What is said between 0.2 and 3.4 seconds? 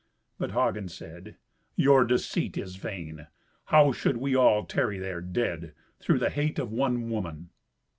But Hagen said, "Your deceit is vain.